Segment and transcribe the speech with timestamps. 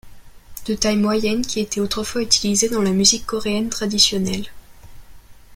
[0.65, 4.47] De taille moyenne qui était autrefois utilisée dans la musique coréenne traditionnelle.